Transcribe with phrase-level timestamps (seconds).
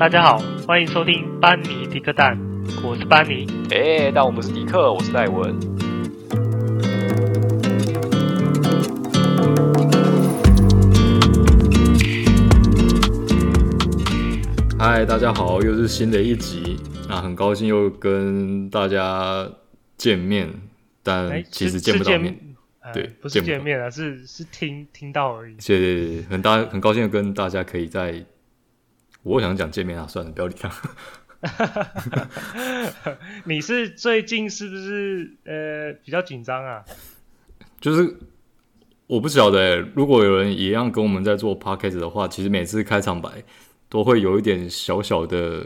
[0.00, 2.34] 大家好，欢迎收听班尼迪克蛋，
[2.82, 3.46] 我是班尼。
[3.70, 5.54] 哎，但我不是迪克，我是戴文。
[14.78, 19.46] 嗨，大家好，又是新的一集，那很高兴又跟大家
[19.98, 20.48] 见面，
[21.02, 22.34] 但其实见不到面。
[22.94, 25.56] 对，不是见面啊，是是听听到而已。
[25.56, 28.24] 对对对，很大很高兴跟大家可以在，
[29.22, 30.70] 我想讲见面啊，算了，不要理他。
[33.44, 36.84] 你是最近是不是呃比较紧张啊？
[37.80, 38.18] 就是
[39.06, 43.42] 我不晓得，如果有人一样跟我们在做 podcast 的话，其实每次开场白
[43.88, 45.64] 都会有一点小小的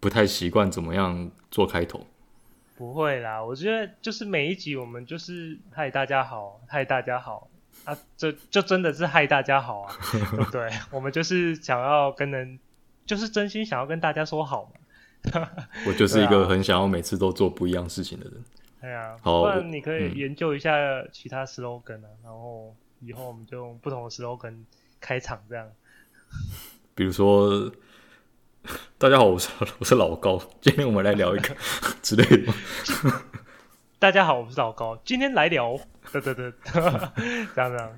[0.00, 2.06] 不太习惯，怎么样做开头。
[2.76, 7.48] 不会啦，我觉得就是每一集我们就是嗨大家好，嗨大家好
[7.84, 10.70] 啊，这就真的是害大家好啊，对不对？
[10.90, 12.58] 我们就是想要跟人，
[13.06, 15.48] 就是真心想要跟大家说好嘛。
[15.86, 18.44] 我就是一个很想要每次都做不一样事情的人。
[18.80, 20.72] 对啊，好，不然你可以研究一下
[21.12, 24.64] 其他 slogan 啊，嗯、然后以后我们就用不同的 slogan
[25.00, 25.66] 开场这样。
[26.94, 27.72] 比如说。
[28.96, 31.54] 大家好，我是我是老高，今天我们来聊一个
[32.00, 32.50] 之类的。
[33.98, 35.78] 大家好，我是老高，今天来聊，
[36.20, 36.52] 对对对，
[37.54, 37.90] 这样这样。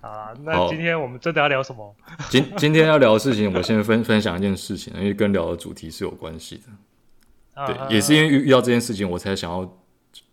[0.00, 1.94] 啊，那今天我们真的要聊什么？
[2.28, 7.66] 今今天要聊的事情，我先分 分享一件事情，因为跟聊的主题是有关系的。
[7.66, 9.78] 对，也是因为遇遇到这件事情，我才想要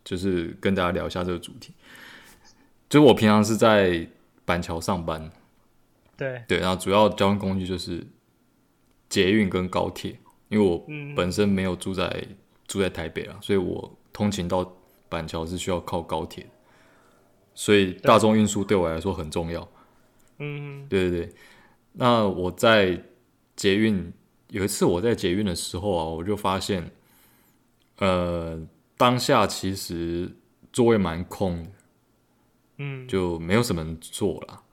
[0.03, 1.73] 就是跟大家聊一下这个主题。
[2.89, 4.07] 就是我平常是在
[4.43, 5.31] 板桥上班，
[6.17, 8.05] 对对，然后主要交通工具就是。
[9.11, 10.81] 捷运跟高铁，因为我
[11.17, 14.73] 本身没有住在、嗯、住在台北啊，所以我通勤到
[15.09, 16.47] 板桥是需要靠高铁，
[17.61, 19.69] 所以大众运输对我来说很重要。
[20.39, 21.35] 嗯，对对对。
[21.91, 22.99] 那我在
[23.55, 24.11] 捷运
[24.49, 26.91] 有一次我在捷运的时候啊，我就发现，
[27.99, 28.59] 呃，
[28.97, 30.35] 当下其实
[30.73, 31.69] 座位蛮空的，
[32.77, 34.63] 嗯，就没有什么人坐了，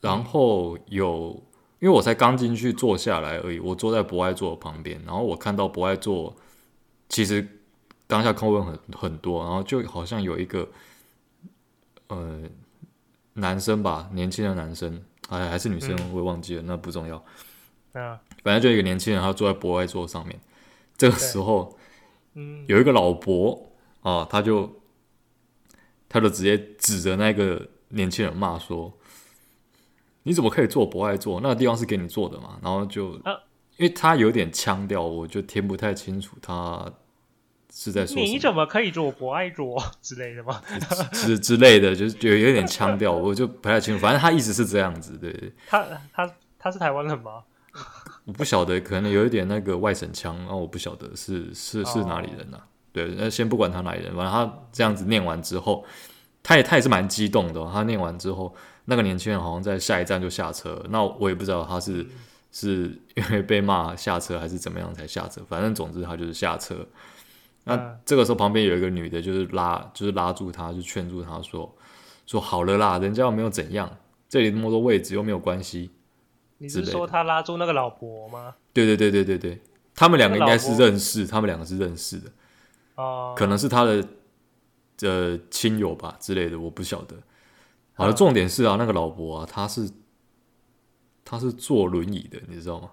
[0.00, 1.42] 然后有。
[1.80, 6.34] 因为我才刚进去坐下来而已，我坐在博爱座的旁边，然后我看到博爱座
[7.10, 7.46] 其实
[8.06, 10.66] 当下空位很很多，然后就好像有一个
[12.08, 12.42] 呃
[13.34, 17.16] 男生吧，年轻的男生，哎还是女生，我也忘记了，嗯、那不重要。
[17.92, 20.38] 啊，反正就一个年轻人，他坐在博爱座上面。
[20.96, 21.78] 这个时候，
[22.34, 23.70] 嗯，有一个老伯
[24.02, 24.80] 啊，他就
[26.08, 28.92] 他就直接指着那个年轻人骂说。
[30.26, 31.38] 你怎么可以坐博爱座？
[31.42, 32.58] 那个地方是给你坐的嘛？
[32.62, 33.32] 然后就，啊、
[33.76, 36.90] 因为他有点腔调，我就听不太清楚他
[37.74, 38.14] 是在说。
[38.14, 40.62] 你怎么可以坐博爱座之类的吗？
[41.12, 44.00] 之之类的， 就是有有点腔调，我就不太清楚。
[44.00, 45.52] 反正他一直是这样子，对。
[45.66, 47.42] 他他他是台湾人吗？
[48.24, 52.58] 我不晓得，可能有一点那个外省腔，然后我不晓得是是是哪里人呐、
[52.92, 55.84] 对，那先不管他哪里人，反正他这样子念完之后，
[56.42, 57.70] 他也他也是蛮激动的、哦。
[57.72, 58.54] 他念完之后。
[58.86, 62.06] 那个年轻人好像在下一站就下车，那我也不知道他是
[62.52, 66.86] 是因为被骂下车还是怎么样才下车，反正总之他就是下车。
[67.64, 71.74] 那这个时候旁边有一个女的，就是拉就是拉住他，就劝住他说
[72.26, 73.98] 说好了啦，人家又没有怎样，
[74.28, 75.90] 这里那么多位置又没有关系。
[76.58, 78.54] 你是说他拉住那个老伯吗？
[78.72, 79.60] 对对对对对对，
[79.94, 82.30] 他们两个应该是认识，他们两个是认识的，
[82.94, 84.06] 哦，可能是他的
[85.02, 87.16] 呃亲友吧之类的，我不晓得。
[87.94, 89.90] 好了，重点是啊，那个老伯啊，他是
[91.24, 92.90] 他是坐轮椅的，你知道吗？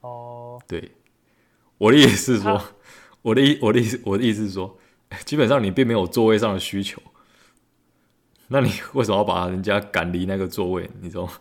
[0.00, 0.92] 哦，对，
[1.78, 2.64] 我的意思是说，他
[3.22, 4.78] 我的意我的意思我的意思是说，
[5.24, 7.00] 基本上你并没有座位上的需求，
[8.48, 10.90] 那你为什么要把人家赶离那个座位？
[11.00, 11.32] 你知道吗？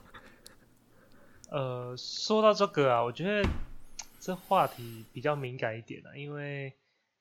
[1.52, 3.50] 呃，说到这个啊，我觉得
[4.20, 6.74] 这话题比较敏感一点啊，因为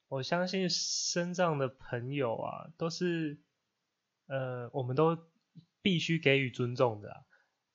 [0.09, 3.39] 我相信身障的朋友啊，都是
[4.29, 5.19] 呃，我们都。
[5.83, 7.25] 必须给予尊重的，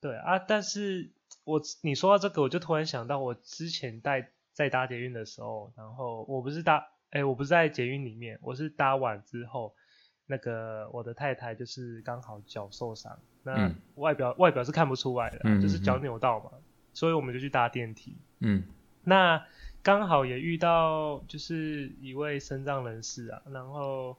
[0.00, 1.10] 对啊，但是
[1.42, 9.74] 我你说到这个，我就突然想到，我之前带在搭捷运的时候，然后我不是搭，哎，我不是在捷运里面，我是搭完之后，
[10.24, 16.52] 那个我的太太就是刚好脚受伤，那外表、嗯、外表是看不出来的，嗯、就是脚扭到嘛，
[16.94, 18.64] 所以我们就去搭电梯，嗯，
[19.04, 19.44] 那
[19.82, 24.16] 刚好也遇到就是一位身障人士啊，然后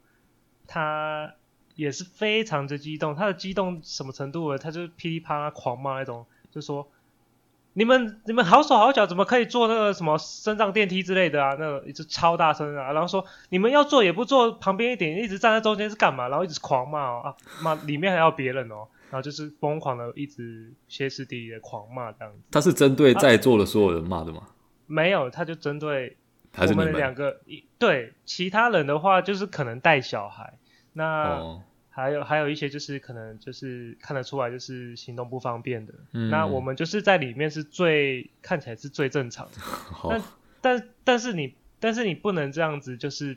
[0.68, 1.34] 他。
[1.76, 4.58] 也是非常的激动，他的激动什么程度呢？
[4.58, 6.90] 他就噼里啪啦狂骂那种，就说
[7.78, 11.56] ：“你们你们好手好脚，怎么可以坐那个什么升降电梯之类的啊？
[11.60, 16.28] 那个一直超大声啊，然后说你们要坐也不坐旁边一点，一直站在中间是干嘛？
[16.28, 22.40] 然后一直狂骂哦啊骂里面还要别人哦，然后就是疯狂的一直歇斯底里的狂骂这样子。
[22.50, 24.40] 他是针对在座的所有人骂的吗？
[24.42, 24.50] 啊、
[24.88, 26.18] 没有，他就针对
[26.58, 27.42] 我们两个，
[27.78, 30.58] 对其他人的话就是可能带小孩
[30.94, 31.36] 那。
[31.36, 31.62] 哦
[31.98, 39.54] 还有还有一些就是可能就是看得出来就是行动不方便的，嗯、那我们就是在里面是最看起来是最正常的，
[40.08, 40.22] 但
[40.62, 43.36] 但但是你但是你不能这样子，就是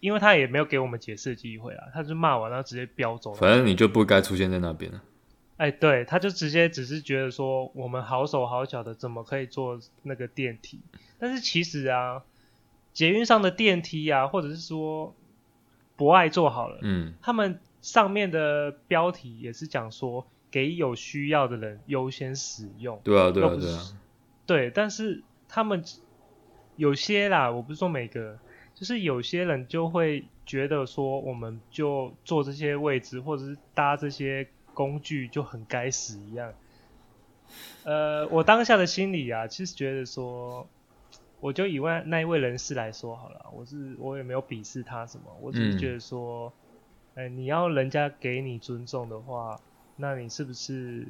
[0.00, 5.02] 因为他也没有给我们解释的机会啊，他就骂完然后直接飙走，反正你就不该出现在那边了。
[5.58, 10.80] 哎，对，他就直接只是觉得说我们好手好脚的，怎么可以坐那个电梯？
[11.18, 12.22] 但是其实啊，
[12.94, 15.14] 捷运上的电梯啊，或者是说。
[15.98, 23.00] 博爱做好了，嗯，他们上面的标题也是讲说给有需要的人优先使用。
[23.02, 23.80] 对啊，对啊，对啊。
[24.46, 25.84] 对，但是他们
[26.76, 28.38] 有些啦，我不是说每个，
[28.74, 36.54] 就是有些人就会觉得说，我们就坐这些位置或者是搭这些工具就很该死一样。
[37.82, 40.68] 呃，我当下的心里啊，其实觉得说。
[41.40, 46.52] 我就以外那一位人士来说好了，我是我也没有鄙视他什么，我只是觉得说，
[47.14, 49.60] 哎、嗯欸，你要人家给你尊重的话，
[49.96, 51.06] 那你是不是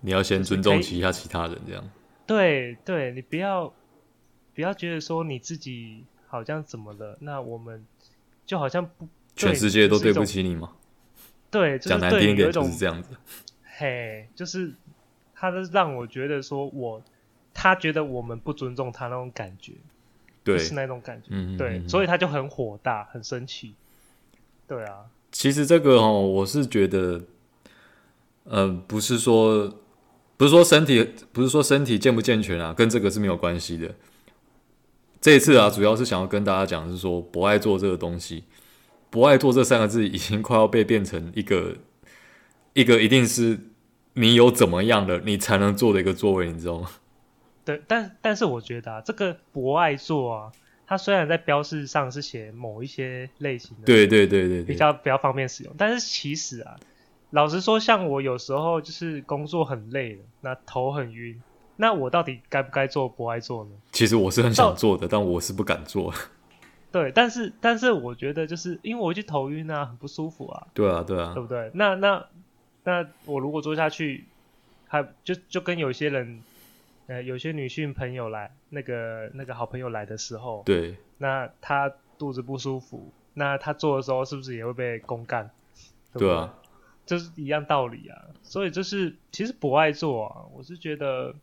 [0.00, 1.90] 你要先尊重其他其他人这样？
[2.26, 3.74] 对对，你不要
[4.54, 7.84] 不要觉得说你自己好像怎么了，那我们
[8.46, 10.72] 就好像不全世界都对不起你吗？
[11.50, 13.16] 对，讲、就是、难听一点就是这样子。
[13.64, 14.72] 嘿，就是
[15.34, 17.02] 他是让我觉得说我。
[17.62, 19.74] 他觉得我们不尊重他那种感觉，
[20.42, 23.74] 对，是那种感觉，嗯，对，所以他就很火大，很生气，
[24.66, 25.04] 对啊。
[25.30, 27.20] 其实这个哦，我是觉得，
[28.44, 29.74] 呃，不是说，
[30.38, 33.94] 不是说身体，不是说身体健不健全啊，跟这个是没有关系的。
[35.20, 38.44] 这一次啊，主要是想要跟大家讲，是说博爱做这个东西，
[39.10, 41.76] 博爱做这三个字已经快要被变成一个，
[42.72, 43.58] 一个一定是
[44.14, 46.90] 你有怎么样的，你才能做的一个座位，你知道吗？
[47.64, 50.52] 对，但但是我觉得啊，这个博爱座啊，
[50.86, 56.76] 它虽然在标示上是写某一些类型的，对对对对，比较比较方便使用，但是其实啊，
[57.30, 61.40] 老实说，像我有时候就是工作很累了，那头很晕，
[61.76, 63.70] 那我到底该不该做博爱座呢？
[63.92, 66.12] 其实我是很想做的，但我是不敢做。
[66.90, 70.66] 对，但是但是我觉得就是因为我就头晕啊，很不舒服啊。
[70.72, 71.70] 对啊对啊，对不对？
[71.74, 72.24] 那那
[72.84, 74.24] 那我如果坐下去，
[74.88, 76.40] 还就就跟有些人。
[77.10, 85.50] 呃，有些女性朋友来，那个那个好朋友来的时候，对，那她肚子不舒服，那她做的时候是不是也会被公干？
[86.12, 86.54] 对，对啊，
[87.04, 88.16] 这是一样道理啊。
[88.44, 91.34] 所以就是其实博爱做啊，我是觉得，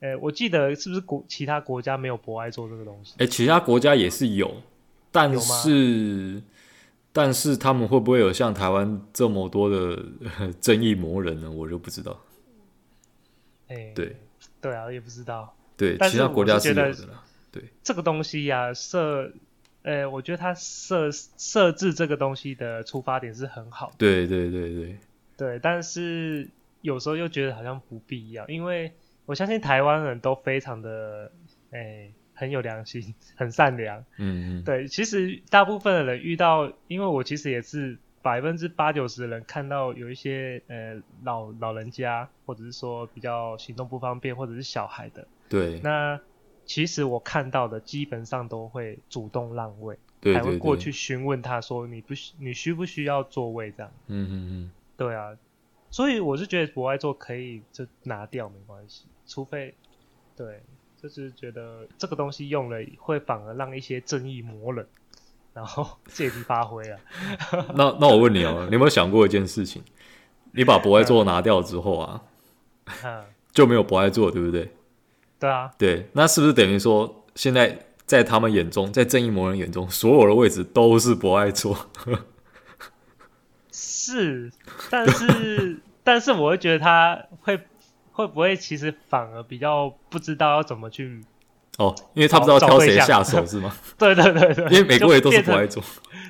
[0.00, 3.14] 哎，我记得是不是国其他国家没有博爱做这个东西？
[3.18, 4.52] 哎，其他国家也是有，
[5.12, 6.42] 但是
[7.12, 10.04] 但是他们会不会有像台湾这么多的
[10.60, 11.48] 正义魔人呢？
[11.48, 12.18] 我就不知道。
[13.68, 14.16] 哎，对。
[14.60, 15.56] 对啊，也不知道。
[15.76, 16.94] 对，其他国家是有的。
[17.50, 19.32] 对，这个东西呀、啊，设，
[19.82, 23.94] 呃，我觉得它设设置这个东西的出发点是很好的。
[23.98, 24.96] 对对对对。
[25.36, 26.48] 对，但是
[26.82, 28.92] 有时候又觉得好像不必要，因为
[29.26, 31.32] 我相信台湾人都非常的，
[31.70, 33.98] 哎，很有良心，很善良。
[34.18, 34.64] 嗯嗯。
[34.64, 37.98] 对，其实大部分的人遇到，因为我其实也是。
[38.22, 46.20] 百分之八九十的人看到有一些呃老老人家，或者是说比较行动不方便，或者是小孩的，对，那
[46.66, 53.72] 其实我看到的基本上都会主动让位，对，还会过去询问他说，你不需你需不需要座位？
[53.72, 55.36] 这样，嗯嗯嗯，对啊，
[55.90, 59.74] 所以我是觉得博爱座可以就拿掉没关系，除非
[60.36, 60.60] 对，
[61.00, 64.86] 就是觉得这个东西用了会反而让一些正义磨人。
[65.52, 66.98] 然后 借题发挥啊！
[67.74, 69.82] 那那我问你哦，你有没有想过一件事情？
[70.52, 72.22] 你把博爱座拿掉之后啊，
[73.04, 74.72] 嗯、 就没有博爱座，对不对？
[75.38, 75.70] 对啊。
[75.78, 81.76] 对，那是不是等于说，现在在他们眼中，在正义魔人眼中，所有的位置都是博爱座？
[83.72, 84.50] 是，
[84.90, 87.58] 但是但是我会觉得他会
[88.12, 91.24] 会不会其实反而比较不知道要怎么去。
[91.80, 93.74] 哦，因为他不知道挑谁下手是吗？
[93.96, 95.82] 对对对对，因为每个位都是不爱座。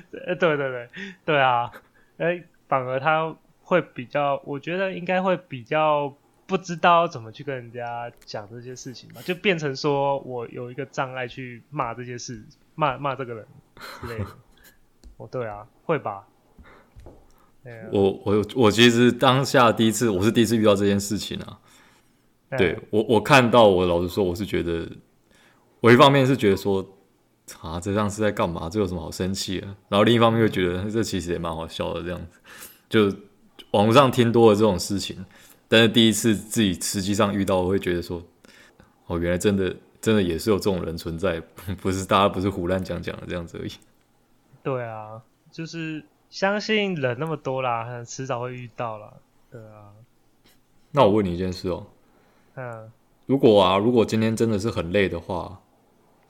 [0.09, 0.87] 对对对
[1.25, 1.69] 对啊，
[2.17, 6.13] 哎，反而他会比较，我觉得应该会比较
[6.47, 12.41] 不知道怎么去跟人家讲这些事情吧，就变成说我有一个障碍去骂这些事，
[12.75, 13.45] 骂骂这个人
[13.99, 14.25] 之类的。
[15.17, 16.23] 哦，对啊，会吧？
[17.91, 21.59] 我我我其实当下第一次，我是第一次遇到这件事情啊。
[22.57, 24.85] 对我，我看到我老实说，我是觉得，
[25.81, 26.87] 我一方面是觉得说，
[27.59, 28.69] 啊，这样是在干嘛？
[28.69, 29.67] 这有什么好生气的？
[29.89, 32.39] 然后另一方面又觉得这其实也蛮好笑的，这样子，
[32.87, 33.17] 就
[33.71, 35.25] 网络上听多了这种事情，
[35.67, 38.23] 但是第一次自己实际上遇到，我会觉得说，
[39.07, 41.41] 哦，原来真的真的也是有这种人存在，
[41.81, 43.71] 不是大家不是胡乱讲讲的这样子而已。
[44.61, 45.21] 对啊，
[45.51, 49.13] 就是相信人那么多啦，迟早会遇到啦。
[49.49, 49.89] 对啊。
[50.91, 51.87] 那我问你一件事哦。
[52.53, 52.91] 嗯，
[53.25, 55.59] 如果啊，如果今天真的是很累的话，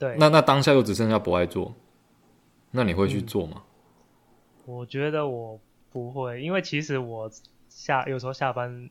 [0.02, 1.72] 对，那那当下又只剩下不爱做，
[2.72, 3.62] 那你会去做吗？
[4.66, 5.60] 嗯，我觉得我
[5.92, 7.30] 不会，因为其实我
[7.68, 8.90] 下有时候下班，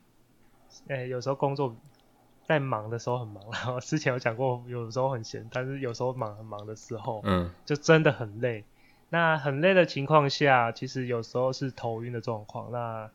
[0.88, 1.76] 哎、欸，有时候工作
[2.48, 8.64] 在忙的时候很忙，然后之前有讲过，有时候很闲，但是有时候忙很忙的时候，嗯，就真的很累。
[9.10, 13.12] 那很累的情况下，其实有时候是头晕的状况，那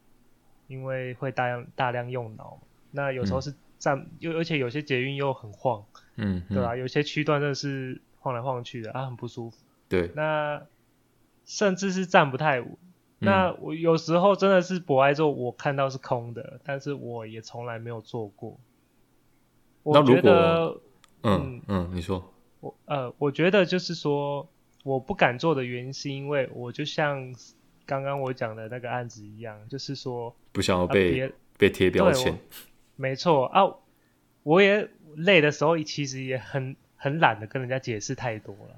[0.67, 2.59] 因为会大量大量用脑，
[2.91, 3.49] 那有时候是。
[3.53, 5.85] 嗯站又而且有些捷运又很晃，
[6.17, 6.77] 嗯，嗯，对吧？
[6.77, 9.57] 有些区段真的是晃来晃去的啊，很不舒服。
[9.89, 10.67] 对，那
[11.45, 12.77] 甚至是站不太稳。
[13.21, 18.59] 嗯、那我有时候真的是博爱座，我看到是空的，但是我也从来没有坐过。
[19.83, 20.81] 我觉得，
[21.23, 24.47] 嗯嗯，嗯，你说，我呃，我觉得就是说，
[24.83, 27.33] 我不敢做的原因是因为我就像
[27.87, 32.37] 刚刚我讲的那个案子一样，就是说不想要被、啊、被贴标签。
[32.97, 33.63] 没错啊，
[34.43, 38.77] 我也累的时候，其实也很很懒得跟人家解释太多了。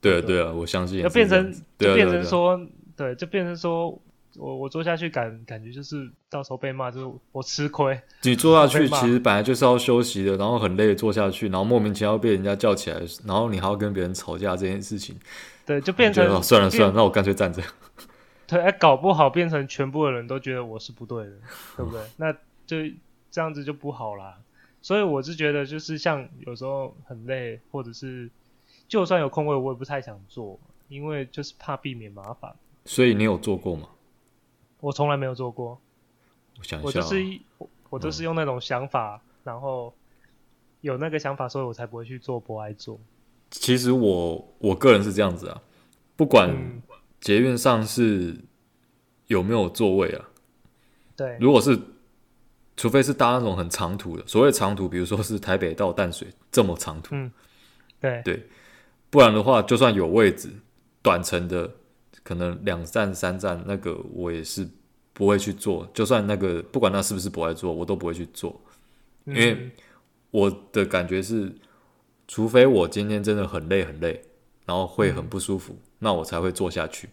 [0.00, 1.02] 对啊，对啊，我相信。
[1.02, 2.60] 就变成就变成说，
[2.96, 3.90] 对，就变成说
[4.36, 7.98] 我我做下去感感觉就是到时候被骂，就是我吃亏。
[8.22, 15.18] 你做下去其实本来就是要休息的，然后很累的做下去，然后莫名其妙被人家叫起来，然后你还要跟别人吵架这件事情，
[15.64, 17.62] 对，就变成算了算了，那我干脆站着。
[18.46, 21.32] 对，哎，搞不好变成全部的人都觉得我是不对的，
[21.76, 22.00] 对不对？
[22.18, 22.32] 那
[22.66, 22.76] 就。
[23.28, 24.38] 这样子就不好啦，
[24.86, 28.30] 所以我是觉得，就是像有时候很累，或者是
[28.86, 32.54] 就算有空位，我也不太想做，因为就是怕避免麻烦。
[32.84, 33.88] 所以你有做过吗？
[34.78, 35.80] 我从来没有做过。
[36.56, 37.40] 我想一下，我就是
[37.90, 39.92] 我都是用那种想法，嗯，然后
[40.82, 42.96] 有那个想法，所以我才不会去做，不爱做。
[43.50, 45.60] 其实我我个人是这样子啊，
[46.14, 46.80] 不管
[47.20, 48.38] 捷运上是
[49.26, 50.28] 有没有座位啊，
[51.16, 51.76] 对，如果是。
[52.76, 57.32] 除非是搭那种很长途的，所谓长途，比如说是台北到淡水这么长途，嗯，
[57.98, 58.46] 对对，
[59.08, 60.50] 不然的话，就算有位置，
[61.00, 61.70] 短程的
[62.22, 64.68] 可能两站三站，那个我也是
[65.14, 65.88] 不会去做。
[65.94, 68.60] 就算那个不管那是不是不爱做，我都不会去做，
[69.24, 69.70] 因为
[70.30, 71.50] 我的感觉是，
[72.28, 74.22] 除非我今天真的很累很累，
[74.66, 77.08] 然后会很不舒服，嗯、那我才会做下去。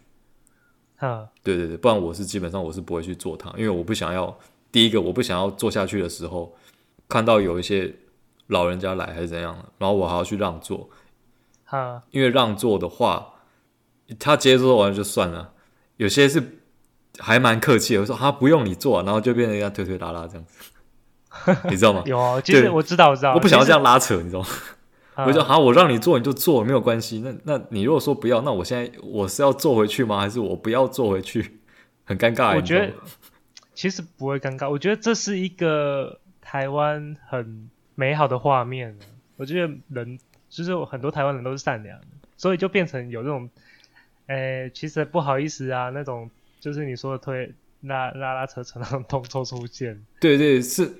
[0.96, 4.38] 哈，对对对，不然我是基本上我是不会去做它，因为我不想要。
[4.74, 6.52] 第一个，我不想要坐下去的时候，
[7.08, 7.94] 看到有一些
[8.48, 10.90] 老人家来还是怎样，然后我还要去让座，
[11.64, 13.34] 哈，因为让座的话，
[14.18, 15.52] 他接受完就算了，
[15.98, 16.58] 有些是
[17.20, 22.02] 还蛮客气的，我说他不用你坐，然后就变成人家推推拉拉这样子， 你知道吗？
[22.04, 24.48] 有，其实我知道，我知道，我不想要这样拉扯，你知道吗？
[25.24, 27.22] 我就好，我让你坐你就坐，没有关系。
[27.24, 30.18] 那那你如果说不要，那我现在我是要坐回去吗？
[30.18, 31.60] 还是我不要坐回去？
[32.04, 32.92] 很尴尬，我觉得。
[33.74, 38.96] 其实不会尴尬，我觉得这是一个台湾很美好的画面。
[39.36, 43.50] 我觉得人就是很多台湾人都是善良的，所以就变成有这种，
[44.28, 50.00] 诶，其实不好意思啊，那种就是你说的推拉拉拉扯扯那种动作出现。
[50.20, 50.90] 对对，是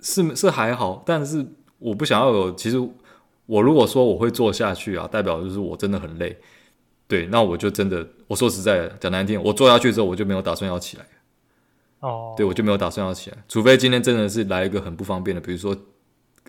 [0.00, 1.44] 是是还好，但是
[1.78, 2.54] 我不想要有。
[2.54, 2.78] 其实
[3.46, 6.38] 我如果说我会做下去啊，代表就是我真的很累。
[7.08, 11.04] 对，那我就真的，我说实在的，讲难听，我坐下去之后我就没有打算要起来。
[12.00, 15.76] 哦、oh.，对，我就没有打算要起来，除非今天真的是来一个很不方便的，比如说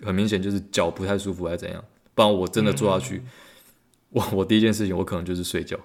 [0.02, 3.22] 很明显就是脚不太舒服还是怎样，不然我真的坐下去，
[4.10, 5.78] 我、嗯、我第一件事情我可能就是睡觉，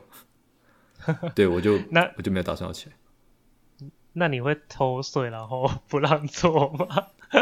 [1.35, 2.95] 对，我就那我就没有打算要起来。
[4.13, 6.87] 那你会偷睡然后不让坐吗？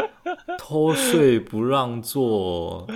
[0.58, 2.86] 偷睡不让坐？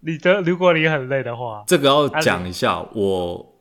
[0.00, 3.54] 你的如果你很累的话，这个要讲一下，我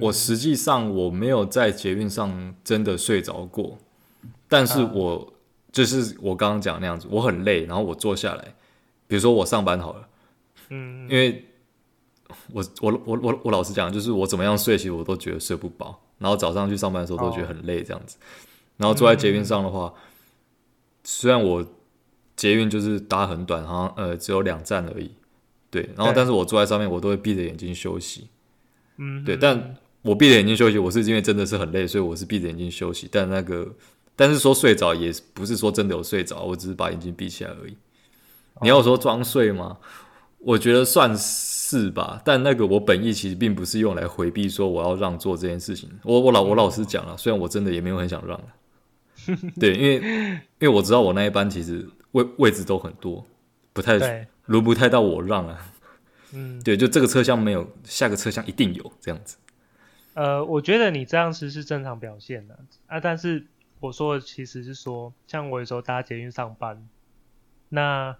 [0.00, 3.78] 我实际上我没有在捷运上真的睡着过。
[4.48, 5.32] 但是我
[5.72, 8.54] 就是我刚刚讲那样子，我很累，然后我坐下来，
[9.06, 10.08] 比如说我上班好了，
[10.70, 11.44] 嗯，因为
[12.52, 18.16] 我我我我我老实讲，就是我怎么样睡，其实我都觉得睡不饱，然后早上去上班的时候都觉得很累这样子，
[18.76, 19.92] 然后坐在捷运上的话，
[21.04, 21.66] 虽然我
[22.36, 25.10] 捷运就是搭很短，好像呃只有两站而已，
[25.70, 28.28] 对，然后但是我坐在上面，我都会闭着眼睛休息，
[28.96, 33.74] 嗯，对，但我闭着眼睛休息，我是因为真的是很累，所以我是闭着眼睛休息，但那个。
[34.16, 37.76] 但是说睡着也不是说真的有睡着，我只是把眼睛闭起来而已。
[38.62, 39.76] 你要说装睡吗？
[40.38, 45.90] 我觉得算是吧，但那个我本意其实并不是用来回避说我要让座这件事情。
[46.02, 48.40] 我我老我老实讲了，虽然我真的也没有很想让，
[49.58, 53.26] 对，因为因为我知道我那一班其实位位置都很多，
[53.72, 53.98] 不太
[54.46, 55.72] 轮不太到我让啊。
[56.32, 59.36] 嗯，对，就这个车厢没有，下个车厢一定有这样子。
[60.14, 63.44] 呃，我觉得你这样子是正常表现的啊，但是
[63.80, 66.88] 我说的其实是说，像我有时候搭捷运上班，
[67.68, 68.16] 那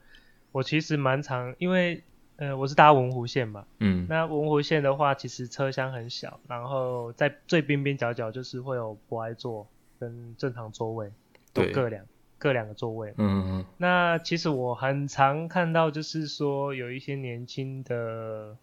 [0.52, 2.02] 我其实蛮常，因为
[2.36, 9.66] 呃我是搭文湖线嘛，嗯，那文湖线的话，其实车厢很小，然后在最边边角角就是会有博爱座
[9.98, 11.12] 跟正常座位，
[11.52, 12.04] 都各两
[12.38, 13.64] 各两个座位，嗯嗯嗯。
[13.78, 18.56] 那其实我很常看到，就是说有一些年轻的。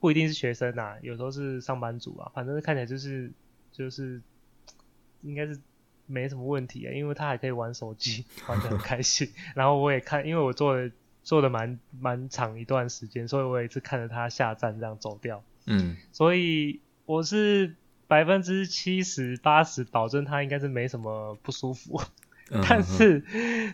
[0.00, 3.30] 不一定是学生呐、啊，有时候是上班族啊，反正看起来就是
[3.70, 4.22] 就是
[5.20, 5.60] 应该是
[6.10, 9.30] 没什么问题啊，因为他还可以玩手机， 玩的很开心。
[9.54, 10.90] 然后我也看，因为我坐的
[11.22, 15.42] 坐的蛮蛮长一段时间，所以我也是看着他下站这样走掉。
[15.66, 17.76] 嗯，所以我是
[18.08, 22.00] 百分之七十八十保证他应该是没什么不舒服。
[22.50, 23.22] 嗯、 但是，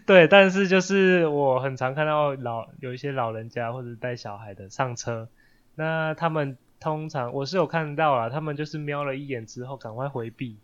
[0.04, 5.28] 对，但是就是我很常看到老有一些老人家或者带小孩的上车。
[5.76, 10.58] 那他们通常我是有看到啊，他们就是瞄了一眼之后赶快回避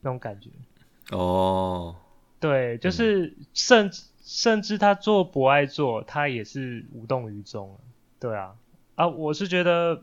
[0.00, 0.50] 那种感觉。
[1.10, 1.96] 哦，
[2.40, 7.78] 对，就是甚至、嗯、甚至他做不爱做，他也是无动于衷。
[8.18, 8.56] 对啊，
[8.94, 10.02] 啊，我是觉得，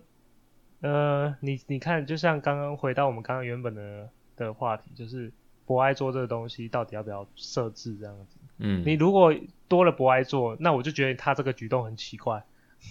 [0.81, 5.31] 呃，你你看，就像刚刚回到我们刚刚原本的的话题，就是
[5.65, 8.37] 不爱做这个东西到底要不要设置这样子？
[8.59, 9.33] 嗯，你如果
[9.67, 12.43] 多了不爱做，那我就觉得他这个举动很奇怪，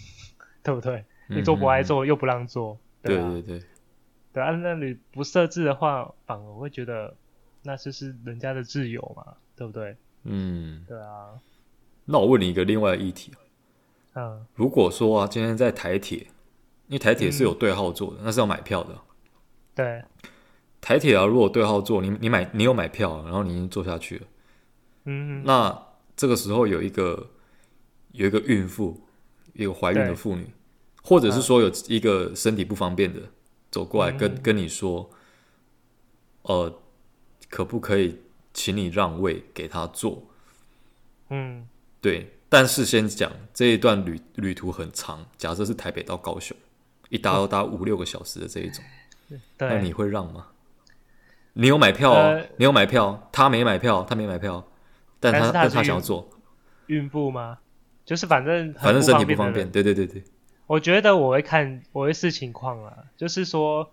[0.63, 1.05] 对不对？
[1.29, 3.67] 你做不爱做又不让做，对啊，对对对，
[4.35, 7.17] 对啊，那你不设置的话，反而会觉得
[7.63, 9.97] 那就是人家的自由嘛，对不对？
[10.25, 11.31] 嗯，对啊。
[12.05, 13.33] 那我问你一个另外的议题，
[14.15, 16.19] 嗯，如果说啊，今天在台铁，
[16.89, 18.99] 因为台铁是有对号座的，嗯，那是要买票的。
[19.75, 20.05] 对，
[20.81, 24.27] 台铁啊，如果对号座，你你买你有买票，然后你已经坐下去了，
[25.05, 27.31] 嗯，那这个时候有一个
[28.13, 29.01] 有一个孕妇，
[29.55, 30.51] 一个怀孕的妇女。
[31.05, 33.21] 或者是说有一个身体不方便的
[33.73, 35.11] 走过来跟、嗯、跟你说，
[36.43, 36.73] 呃，
[37.53, 38.19] 可不可以
[38.55, 40.23] 请你让位给他坐？
[41.29, 41.69] 嗯，
[42.01, 42.39] 对。
[42.49, 46.57] 但是先讲这一段旅旅途很长，假设是台北到高雄，
[47.11, 48.83] 一搭要搭五六个小时的这一种，
[49.29, 50.47] 对，那你会让吗？
[51.53, 54.67] 你有买票、哦呃，你有买票，他没买票，他没买票，
[55.21, 56.31] 但他但，但他想要坐，
[56.87, 57.59] 孕妇吗？
[58.07, 60.25] 就是反正反正身体不方便，对对对对。
[60.67, 63.91] 我觉得我会看，我会视情况啊，就是说，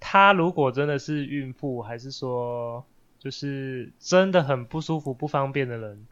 [0.00, 2.84] 他如果真的是孕妇，还是说，
[3.18, 6.06] 就是真的很不舒服、不方便的人，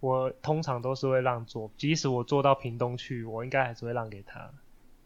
[0.00, 4.50] 我通常都是会让座，即使我坐到屏东去，我应该还是会让给他，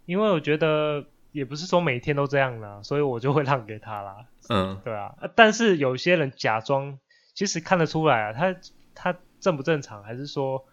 [0.04, 4.26] 因为我觉得也不是说每天都这样啦，所以我就会让给他啦。
[4.48, 6.98] 嗯，对啊，但是有些人假装，
[7.34, 8.56] 其实看得出来啊，他
[8.94, 10.64] 他正不正常，还是说，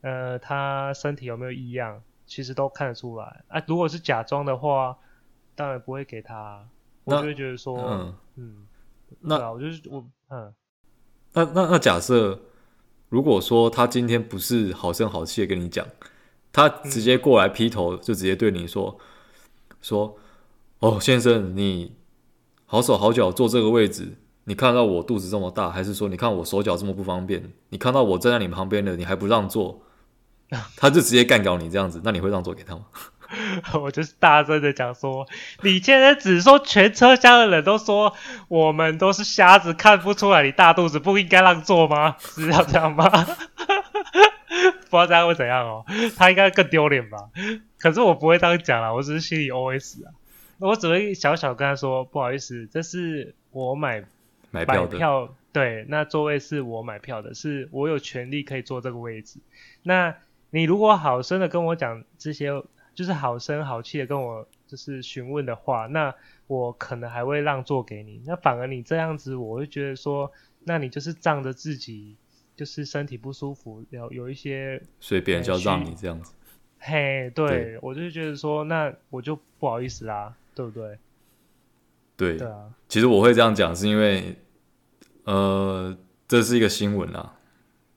[0.00, 2.02] 呃，他身体有没有异样？
[2.26, 3.60] 其实都看得出来啊！
[3.66, 4.96] 如果是假装的话，
[5.56, 6.64] 当然不会给他。
[7.02, 8.66] 我就会觉得说，嗯，嗯
[9.20, 10.54] 那、啊、我就是我，嗯，
[11.32, 12.38] 那那那假设，
[13.08, 15.86] 如果说他今天不是好声好气的跟你讲，
[16.52, 18.96] 他直接过来劈头就直接对你说，
[19.70, 20.16] 嗯、说，
[20.78, 21.96] 哦，先生，你
[22.66, 29.82] 好手好脚坐这个位置，你看到我肚子这么大，还是说你看我手脚这么不方便，你看到我站在你旁边的，你还不让座？
[30.76, 32.86] 他就直接干掉你这样子，那你会让座给他吗？
[33.74, 35.26] 我就是大声的讲说，
[35.62, 38.14] 你现在只说全车厢的人都说
[38.48, 42.16] 我们都是瞎子，看不出来你大肚子，不应该让座吗？
[42.20, 43.04] 是要这样吗？
[44.90, 45.84] 不知道这样会怎样哦，
[46.16, 47.18] 他应该更丢脸吧？
[47.78, 50.12] 可是我不会这样讲啦，我只是心里 OS 啊，
[50.58, 54.04] 我只会小小跟他说，不好意思，这是我买
[54.50, 59.38] 买票对，那座位是我买票的，是我有权利可以坐这个位置，
[59.82, 60.14] 那。
[60.52, 62.50] 你如果好声的跟我讲这些，
[63.00, 66.14] 就是好声好气的跟我就是询问的话，那
[66.48, 68.20] 我可能还会让座给你。
[68.26, 70.30] 那反而你这样子，我会觉得说，
[70.64, 72.14] 那你就是仗着自己
[72.54, 76.34] 就是身体不舒服，有有一些，所以别人就要让你这样子。
[76.78, 80.98] 嘿，对，对我就觉得说，那我就不好意思啦，对不对？
[82.18, 82.70] 对，对啊。
[82.86, 84.36] 其实我会这样讲，是因为，
[85.24, 85.96] 呃，
[86.28, 87.34] 这是一个新闻啦。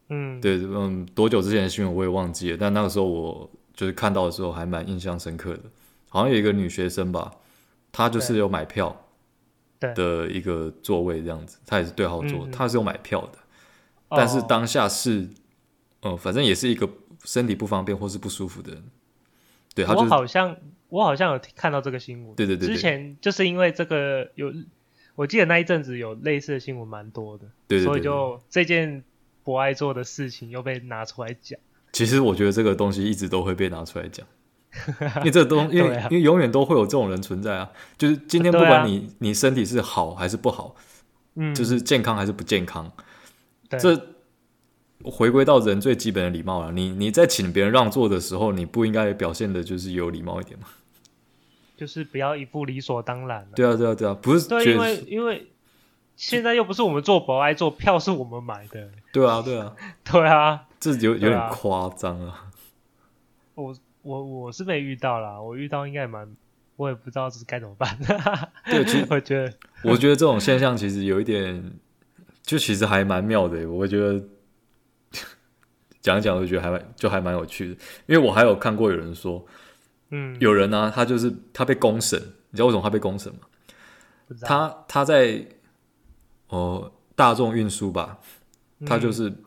[0.08, 5.64] 嗯，对，嗯，多久之前的新闻我也忘记了，但那个时候我就是看到的时候还蛮印象深刻的，
[6.10, 7.32] 好像有一个女学生吧，
[7.92, 9.06] 她就是有买票
[9.80, 13.40] 的一个座位这样子，她也是对号座，她是有买票的，
[14.10, 15.28] 但是当下是，
[16.02, 16.88] 呃，反正也是一个
[17.24, 18.84] 身体不方便或是不舒服的人。
[19.76, 20.56] 对，他我好像
[20.90, 22.36] 我好像有看到这个新闻。
[22.36, 24.54] 对对对，对，之前就是因为这个有，
[25.16, 29.04] 我记得那一阵子有类似的新闻蛮多的，对，所以就这件
[29.44, 31.60] 不爱做的事情又被拿出来讲。
[31.94, 34.28] 其实我觉得这个东西一直都会被拿出来讲，
[35.20, 37.70] 因为这个东西，因为、啊、因为永远都会有这种人存在啊。
[37.98, 40.76] 就是今天不管你、啊、你身体是好还是不好，
[41.36, 42.92] 嗯，就是健康还是不健康，
[43.80, 44.10] 这。
[45.06, 46.72] 回归到人最基本的礼貌了。
[46.72, 50.68] 你你在请别人让座的时候，你不应该表现的就是有礼貌一点吗？
[51.76, 53.46] 就是不要一副理所当然。
[53.54, 54.48] 对啊，对啊，对啊，不是。
[54.48, 55.48] 对，因为因为
[56.16, 58.92] 现在又不是我们做博爱做票是我们买的。
[59.12, 59.76] 对啊，对啊，
[60.10, 62.52] 对啊，这有有点夸张啊。
[63.56, 66.36] 我我我是没遇到啦，我遇到应该也蛮，
[66.76, 67.98] 我也不知道这是该怎么办。
[68.66, 71.74] 对，其实 我觉得，我觉得这种现象其实有一点，
[72.42, 73.70] 就其实还蛮妙的。
[73.70, 74.24] 我觉得。
[76.04, 79.46] 讲一讲，我就觉得还蛮就还蛮有趣的，因为我还有看过有人说，
[80.10, 82.20] 嗯，有人呢、啊，他就是他被公审，
[82.50, 83.40] 你知道为什么他被公审吗？
[84.42, 85.48] 他他在
[86.50, 88.20] 哦、呃、大众运输吧，
[88.86, 89.44] 他就是、嗯、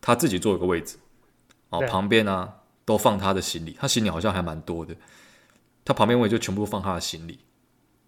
[0.00, 0.96] 他自己坐一个位置，
[1.70, 2.52] 哦旁边呢
[2.84, 4.94] 都放他的行李，他行李好像还蛮多的，
[5.84, 7.38] 他旁边位就全部放他的行李，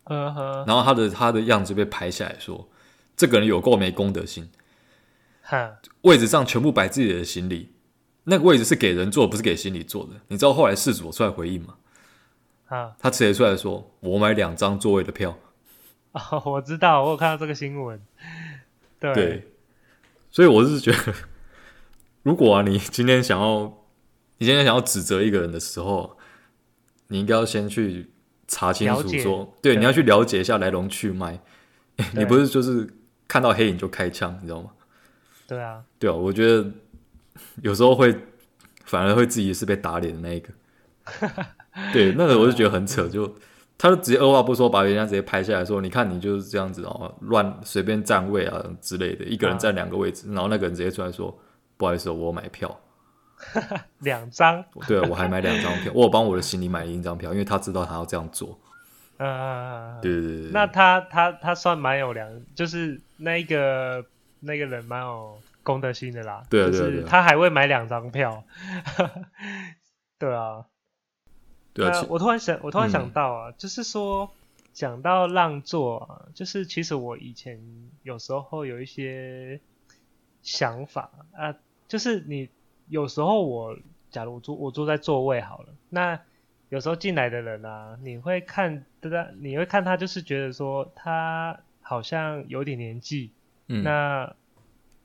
[0.04, 2.68] 嗯哼，然后他的他的样子被拍下来说，
[3.16, 4.50] 这个人有够没公德心，
[5.42, 7.72] 哈，位置上全部摆自己的行李。
[8.24, 10.12] 那个位置是给人坐，不是给行李坐的。
[10.28, 11.74] 你知道后来事主出来回应吗？
[12.68, 15.36] 啊，他直接出来说：“我买两张座位的票。
[16.12, 18.00] ”哦，我知道，我有看到这个新闻。
[19.00, 19.52] 对，对，
[20.30, 21.12] 所以我是觉得，
[22.22, 23.72] 如果啊，你今天想要，
[24.38, 26.16] 你今天想要指责一个人的时候，
[27.08, 28.10] 你应该要先去
[28.46, 31.40] 查清楚说，说对，你要去了解一下来龙去脉。
[32.14, 32.88] 你不是就是
[33.28, 34.70] 看到黑影就开枪，你知道吗？
[35.46, 36.70] 对啊，对啊，我觉得。
[37.62, 38.14] 有时候会，
[38.84, 40.50] 反而会自己是被打脸的那一个。
[41.92, 43.34] 对，那个我就觉得很扯，就
[43.78, 51.36] 他就直接二话不说把人家直接拍下来说：“你看你就是这样子哦，乱随便站位啊之类的，一个人占两个位置。”然后那个人直接出来说
[51.82, 52.78] ：“不好意思，我买票，
[53.98, 54.64] 两张。
[54.86, 58.56] ”对，我还买两张票，我有帮我的行李买一张票，因为他知道他要这样做。
[59.16, 60.50] 嗯，对对对。
[60.52, 64.04] 那他他他算蛮有良，就是那个
[64.38, 65.36] 那个人蛮有。
[65.64, 68.42] 公德心的啦，对啊，对啊，就是他还会买两张票，
[70.18, 70.66] 对啊，
[71.72, 72.04] 对啊。
[72.08, 74.28] 我突然想，我突然想到啊，嗯、就是说
[74.72, 77.60] 讲到让座啊，就是其实我以前
[78.02, 79.60] 有时候有一些
[80.42, 81.54] 想法啊，
[81.92, 82.48] 就是你
[82.88, 83.76] 有时候我
[84.10, 86.18] 假如我坐我坐在座位好了，那
[86.70, 89.26] 有时候进来的人啊，你会看对吧？
[89.42, 93.30] 你会看他就是觉得说他好像有点年纪，
[93.68, 94.34] 嗯，那。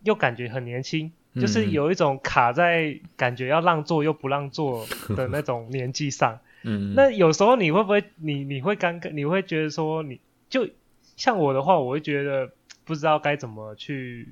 [0.04, 4.86] 又感觉很年轻，就是有一种卡在感觉要让座又不让座
[5.18, 6.40] 的那种年纪上。
[6.64, 9.12] 嗯，那有时候你会不会你你会尴尬？
[9.12, 10.70] 你会觉得说你就
[11.02, 12.52] 像我的话，我会觉得
[12.86, 14.30] 不知道该怎么去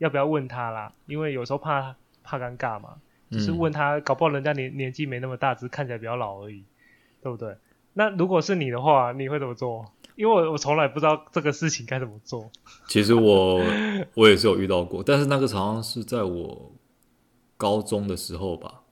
[0.00, 2.96] 要不要问他啦，因为有时候怕怕尴尬嘛，
[3.30, 6.64] 就是问他，搞不好人家年年纪没那么大，只是看起来比较老而已，
[7.22, 7.54] 对不对？
[7.92, 9.84] 那如果是你的话，你会怎么做？
[10.16, 12.50] 因为我我从来不知道这个事情该怎么做。
[12.88, 13.60] 其实我
[14.14, 16.72] 我也是有遇到过，但是那个好像是在我
[17.56, 18.82] 高中的时候吧。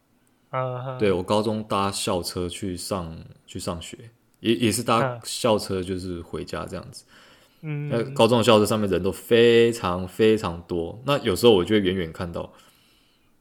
[0.51, 0.99] Uh -huh.
[0.99, 3.17] 对，我高中搭校车去上
[3.47, 3.99] 去上学，
[4.41, 7.05] 也也是搭校车就是回家这样子。
[7.07, 7.28] 嗯、uh -huh.。
[7.61, 12.53] 那高中的校车上面人都非常非常多，那有时候我就会远远看到。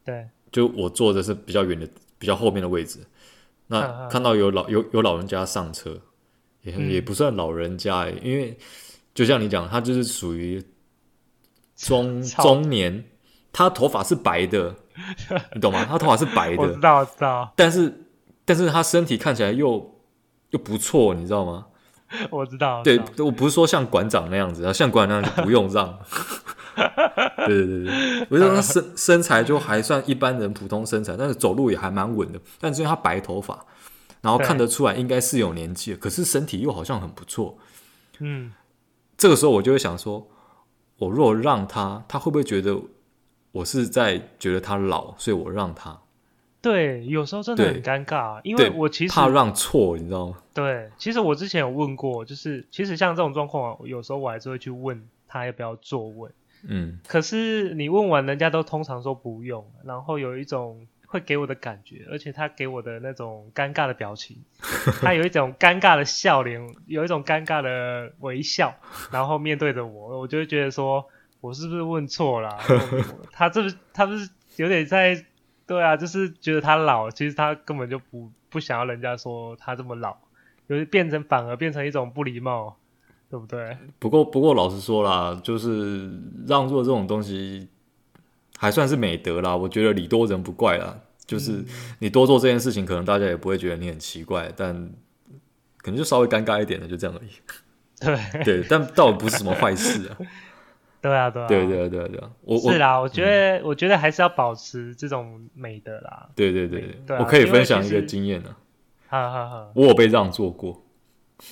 [0.04, 0.28] 对。
[0.50, 3.00] 就我坐的是比较远的、比较后面的位置，
[3.66, 6.00] 那看到有老有有老人家上车。
[6.62, 8.58] 也也不算老人家、因为
[9.14, 10.62] 就像你讲，他就是属于
[11.76, 13.04] 中 中年，
[13.52, 14.74] 他头发是白的，
[15.54, 15.84] 你懂吗？
[15.84, 17.52] 他头发是白的，我知道，我知道。
[17.56, 18.04] 但是，
[18.44, 20.00] 但是他身体看起来又
[20.50, 21.68] 又不错，你知道吗？
[22.30, 22.82] 我知道。
[22.82, 25.98] 对，我不是说像馆长那样子，像馆长那样就不用让。
[27.46, 32.40] 对对对对，我觉得他身身材就还算一般人普通身材，但是走路也还蛮稳的。
[32.60, 33.64] 但是因为他白头发。
[34.20, 37.56] 然后看得出来应该是有年纪，可是身体又好像很不错。
[38.18, 38.52] 嗯，
[39.16, 40.26] 这个时候我就会想说，
[40.96, 42.76] 我若让他，他会不会觉得
[43.52, 45.96] 我是在觉得他老，所以我让他？
[46.70, 50.36] 对，有时候真的很尴尬，因为我其实怕让错，你知道吗？
[50.52, 56.32] 对，其实我之前有问过，就是其实像这种状况，有时候我还是会去问他要不要坐问。
[56.66, 60.86] 嗯，可是你问完，人家都通常说不用，然后有一种。
[61.10, 64.36] 会给我的感觉，而且他给我的那种尴尬的表情，
[65.00, 68.74] 他有一种尴尬的笑脸，有一种尴尬的微笑，
[69.10, 71.02] 然后面对着我，我就会觉得说，
[71.40, 72.58] 我是不是问错了？
[73.32, 75.24] 他这不是他不是有点在
[75.68, 80.16] 对啊，就是觉得他老，其实他根本就不不想要人家说他这么老，
[80.66, 82.76] 就是变成反而变成一种不礼貌，
[83.30, 83.76] 对不对？
[83.98, 86.10] 不过不过老实说啦，就是
[86.46, 87.68] 让座这种东西
[88.56, 90.98] 还算是美德啦，我觉得礼多人不怪啦。
[91.26, 91.62] 就是
[91.98, 94.74] 你多做这件事情，可能大家也不会觉得你很奇怪，但
[95.76, 97.28] 可能就稍微尴尬一点的，就这样而已。
[98.00, 100.16] 对 对，但倒不是什么坏事啊。
[101.00, 106.28] 对啊，对啊，对对对对，我是啦，我觉得、嗯、我觉得还是要保持这种美的啦。
[106.34, 108.54] 对对对，对啊、我可以分享一个经验呢。
[109.08, 110.82] 哈哈哈，我有被让座过。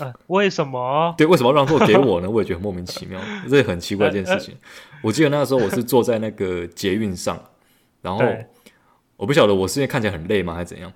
[0.01, 1.15] 嗯、呃，为什么？
[1.17, 2.29] 对，为什么要让座给我呢？
[2.31, 4.57] 我也觉得莫名其妙，这很奇怪一件事情。
[5.01, 7.41] 我记得那个时候我是坐在那个捷运上，
[8.03, 8.25] 然后
[9.17, 10.93] 我不晓得我是因为看起来很累吗，还是怎样？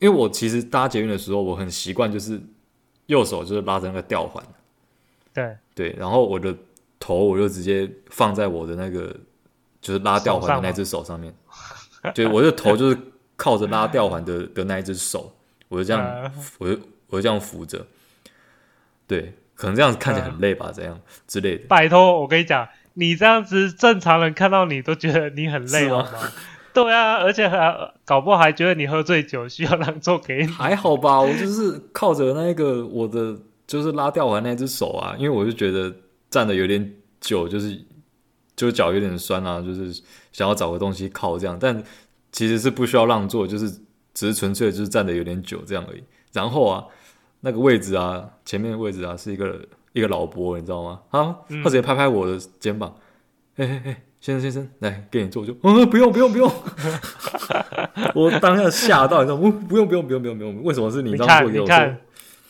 [0.00, 2.40] 因为我其实搭捷运的时候，我很习惯就是
[3.06, 4.44] 右手就是拉着那个吊环。
[5.32, 6.52] 对对，然后我的。
[7.04, 9.14] 头我就直接放在我的那个
[9.78, 11.34] 就是拉吊环的那只手上面，
[12.14, 12.96] 对，我的头就是
[13.36, 15.30] 靠着拉吊环的的那一只手，
[15.68, 17.86] 我就这样，呃、我就我就这样扶着，
[19.06, 21.66] 对，可能这样子看起来很累吧，这、呃、样之类的。
[21.68, 26.08] 拜托，我跟你讲，你这样子正常人看到你都觉得你很累了吗？
[26.72, 30.46] 对啊，而且还搞不好还觉得你喝醉酒需要让座给你。
[30.46, 33.36] 还好吧，我就是靠着那个我的
[33.66, 35.94] 就是拉吊环那只手啊，因为我就觉得。
[36.34, 37.80] 站的有点久，就是
[38.56, 39.92] 就脚有点酸啊，就是
[40.32, 41.80] 想要找个东西靠这样，但
[42.32, 43.70] 其实是不需要让座，就是
[44.12, 46.02] 只是纯粹就是站的有点久这样而已。
[46.32, 46.84] 然后啊，
[47.42, 49.60] 那个位置啊，前面的位置啊，是一个
[49.92, 51.00] 一个老伯，你知道吗？
[51.10, 52.96] 啊，他直接拍拍我的肩膀，
[53.54, 56.52] 嘿嘿嘿，先生先生，来给你坐就，嗯，不用不用不用，
[58.16, 59.64] 我当下吓到，你知道吗？
[59.68, 61.76] 不用不用不用不用不用，为什么是你让座给我坐？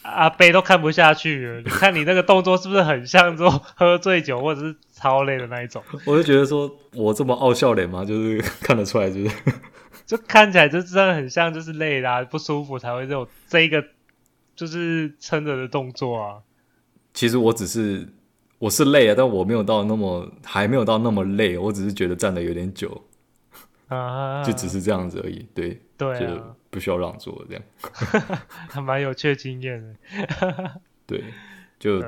[0.05, 5.83] 阿贝都看不下去了，你看你那个动作是不是很像说喝醉酒或者是超累的那一种？
[6.07, 9.31] 我就觉得说我这么傲笑脸吗，就是看得出来，就是
[10.05, 13.83] 就看起来就真的很像，就是累啦、啊、不舒服才会这种这一个
[14.55, 16.37] 就是撑着的动作啊。
[17.15, 18.07] 其实我只是
[18.59, 23.03] 我是累啊，但我没有到那么还没有到那么累，我只是觉得站的有点久
[23.89, 25.47] 啊，就只是这样子而已。
[25.55, 26.55] 对对啊。
[26.75, 27.63] 不需要让座，这样
[28.69, 30.81] 还蛮有趣经验的。
[31.07, 31.23] 对，
[31.79, 32.03] 就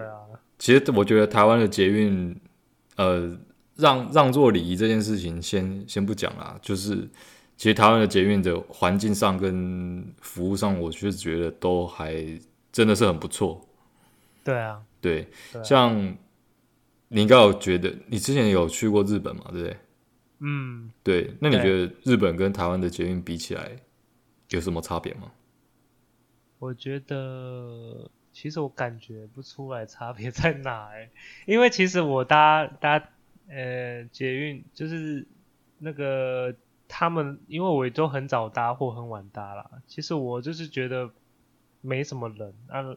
[0.58, 2.36] 其实我觉得台湾的捷运，
[2.96, 3.38] 呃，
[3.76, 6.58] 让让座礼仪这件事情先先不讲啦。
[6.60, 7.08] 就是
[7.56, 12.12] 其实台湾的捷运的环境上跟服务上，我确实觉得都还
[12.72, 13.64] 真的是很不错。
[14.42, 15.28] 对啊，对，
[15.62, 15.94] 像
[17.06, 19.44] 你应该有觉得，你之前有去过日本嘛？
[19.52, 19.76] 对不对？
[20.40, 21.32] 嗯，对。
[21.40, 23.70] 那你觉得日本跟台湾的捷运比起来？
[24.50, 25.32] 有什么差别吗？
[26.58, 31.10] 我觉得其实我感觉不出来差别在哪哎，
[31.44, 33.08] 因为其实我搭搭
[33.48, 35.26] 呃捷运就是
[35.78, 36.54] 那个
[36.88, 39.70] 他们，因为我也都很早搭或很晚搭啦。
[39.86, 41.10] 其实我就是觉得
[41.82, 42.96] 没什么人啊，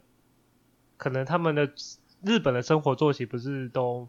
[0.95, 1.73] 可能他们的
[2.21, 4.07] 日本的生活作息不是都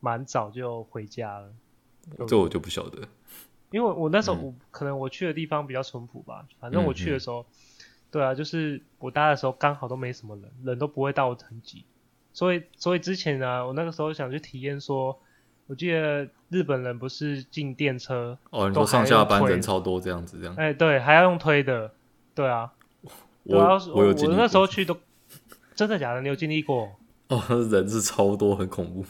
[0.00, 1.52] 蛮早就回家了，
[2.26, 3.06] 这我就不晓得。
[3.76, 11.84] 因为我那时候我、嗯、可能我去的地方比较淳朴吧，反正我去的时候，嗯嗯、对啊，就是我搭的时候刚好都没什么人，人都不会到很挤，
[12.32, 15.20] 所以所以之前呢，我那个时候想去体验说，
[15.66, 21.92] 我记得日本人不是进电车哦，你说上下班人超多这样子这样，哎对，还要用推的，
[22.34, 22.72] 对啊，
[23.44, 23.58] 我
[23.94, 24.96] 我有经历过，我那时候去都
[25.74, 26.22] 真的假的？
[26.22, 26.96] 你有经历过？
[27.28, 29.04] 哦，人是超多，很恐怖。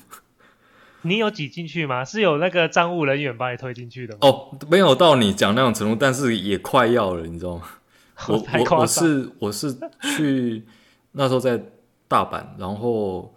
[1.08, 2.04] 你有挤进去吗？
[2.04, 4.20] 是有那个站务人员把你推进去的吗？
[4.22, 7.62] 哦，没有到你讲那种程度，但是也快要了，你知道吗？
[8.28, 9.76] 我我我是我是
[10.16, 10.64] 去
[11.12, 11.62] 那时候在
[12.08, 13.34] 大阪，然后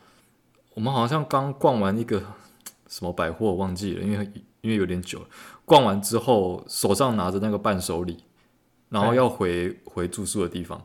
[0.74, 2.22] 我们好像刚逛完一个
[2.88, 5.28] 什么百货，我忘记了，因为因为有点久了。
[5.66, 8.24] 逛完之后，手上拿着那个伴手礼，
[8.90, 10.82] 然后要回回住宿的地方，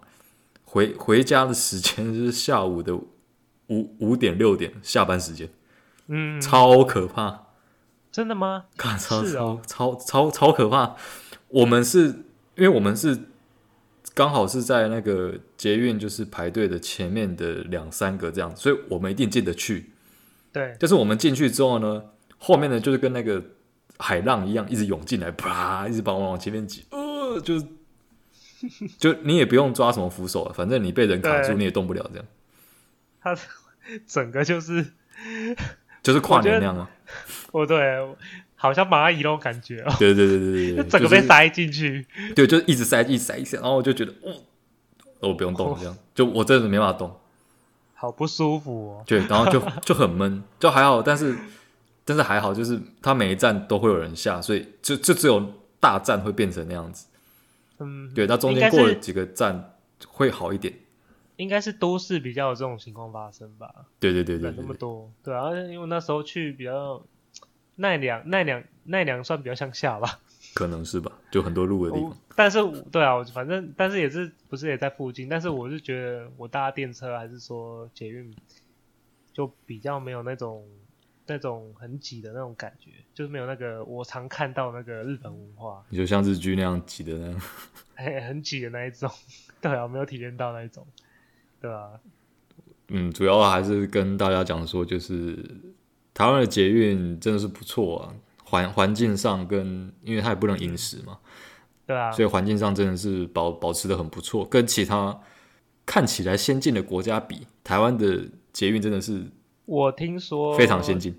[0.65, 2.95] 回回家的时间是下午的
[3.69, 5.49] 五五点六点下班时间。
[6.07, 7.47] 嗯，超可怕，
[8.13, 8.67] 真的吗？
[8.77, 10.97] 看超、哦、超超超超可怕！
[11.49, 12.09] 我们是
[12.57, 13.19] 因为我们是
[14.13, 19.93] 刚好是在那个捷运就是排队的前面的两三个这样，所以我们一定进得去。
[20.53, 22.05] 对，但是我们进去之后呢，
[22.39, 23.43] 后面呢就是跟那个
[23.99, 26.85] 海浪一样，一直涌进来，啪，一直把我往前面挤。
[26.91, 27.59] 呃，就
[28.99, 32.09] 就你也不用抓什么扶手了，反正你被人卡住，你也动不了。
[32.13, 32.27] 这样，
[33.21, 33.35] 他
[34.07, 34.93] 整个就是。
[36.05, 36.89] 就是跨年那样吗！
[37.51, 37.99] 哦，对，
[38.55, 39.93] 好像蚂蚁那种感觉哦。
[39.99, 42.07] 对对对对对，就 整个被塞进去。
[42.37, 44.37] 对，就一直塞，一直塞，一直塞，然后我就觉得，哦，
[45.21, 47.19] 我不用动，这样就我真的没办法动，
[47.95, 49.05] 好不舒服哦。
[49.07, 51.35] 对，然后就 就很闷，就还好，但是
[52.05, 57.07] 但是还好，就是它每一站都会有人下，所以就就只有大站会变成那样子。
[57.79, 59.75] 嗯，对，那中间过了几个站
[60.07, 60.75] 会好一点。
[61.37, 63.87] 应该是都市比较有这种情况发生吧？
[63.99, 67.05] 对对对对，那么多，对啊，因为那时候去比较
[67.77, 70.21] 奈良，奈良，奈良算比较向下吧？
[70.55, 72.17] 可能是吧，就很多路的地方。
[72.37, 72.59] 但是，
[72.93, 75.29] 对啊，我反正但是也是不是也在附近？
[75.29, 78.33] 但是我是觉得我搭电车还是说捷运，
[79.33, 80.65] 就比较没有那种
[81.27, 87.41] 那种很挤的那种感觉，就是没有那个我常看到那个日本文化，你就像日剧那样挤的那样，
[87.97, 89.11] 哎，很挤的那一种。
[89.61, 90.87] 对啊，没有体验到那一种。
[91.65, 91.93] 对啊，
[92.89, 95.35] 嗯，主要还是跟大家讲说，就是
[96.13, 98.13] 台湾的捷运真的是不错啊，
[98.45, 101.19] 环环境上跟因为它也不能饮食嘛，
[101.87, 105.19] 对啊，所以环境上真的是保保持的很不错，跟其他
[105.87, 109.25] 看起来先进的国家比，台湾的捷运真的是
[109.65, 111.17] 我听说非常先进。